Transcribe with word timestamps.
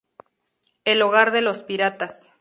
El 0.83 1.03
hogar 1.03 1.29
de 1.31 1.43
los 1.43 1.61
piratas. 1.61 2.21